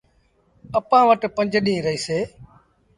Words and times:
اَپآن 0.77 1.03
وٽ 1.09 1.21
پنج 1.35 1.51
ڏيٚݩهݩ 1.65 1.83
رهيٚسي۔ 1.85 2.19